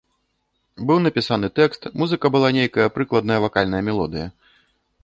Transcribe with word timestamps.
Быў 0.91 0.97
напісаны 1.07 1.47
тэкст, 1.59 1.81
музыка, 2.03 2.25
была 2.37 2.49
нейкая 2.59 2.87
прыкладная 2.97 3.39
вакальная 3.47 3.85
мелодыя. 3.93 4.27